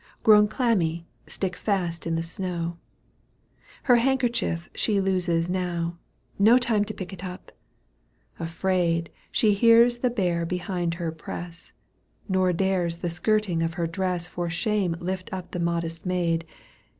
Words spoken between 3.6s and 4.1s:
Her